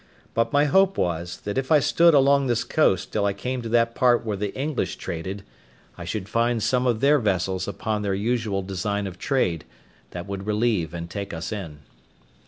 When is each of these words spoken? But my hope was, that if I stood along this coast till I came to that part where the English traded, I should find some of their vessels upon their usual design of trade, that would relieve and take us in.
But 0.33 0.51
my 0.51 0.65
hope 0.65 0.97
was, 0.97 1.37
that 1.41 1.59
if 1.59 1.71
I 1.71 1.79
stood 1.79 2.15
along 2.15 2.47
this 2.47 2.63
coast 2.63 3.13
till 3.13 3.23
I 3.25 3.33
came 3.33 3.61
to 3.61 3.69
that 3.69 3.93
part 3.93 4.25
where 4.25 4.35
the 4.35 4.51
English 4.57 4.95
traded, 4.95 5.43
I 5.95 6.05
should 6.05 6.27
find 6.27 6.63
some 6.63 6.87
of 6.87 7.01
their 7.01 7.19
vessels 7.19 7.67
upon 7.67 8.01
their 8.01 8.15
usual 8.15 8.63
design 8.63 9.05
of 9.05 9.19
trade, 9.19 9.63
that 10.09 10.25
would 10.25 10.47
relieve 10.47 10.95
and 10.95 11.07
take 11.07 11.33
us 11.35 11.51
in. 11.51 11.81